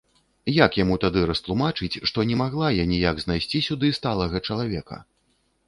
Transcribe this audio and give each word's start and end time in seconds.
Як 0.53 0.71
яму 0.83 0.95
тады 1.03 1.21
растлумачыць, 1.31 1.91
што 2.13 2.25
не 2.31 2.39
магла 2.43 2.73
я 2.79 2.87
ніяк 2.95 3.23
знайсці 3.27 3.63
сюды 3.69 3.95
сталага 4.01 4.45
чалавека! 4.51 5.03